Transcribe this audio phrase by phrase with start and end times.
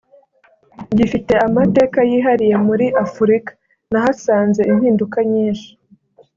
[0.97, 3.51] gifite amateka yihariye muri Afurika[…]
[3.91, 5.69] Nahasanze impinduka nyinshi